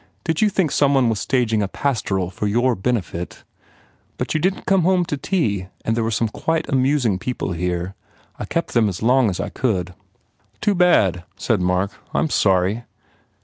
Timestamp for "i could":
9.39-9.93